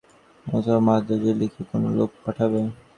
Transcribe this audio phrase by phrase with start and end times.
[0.45, 2.61] অথবা মান্দ্রাজে লিখে কোন লোক পাঠাবে।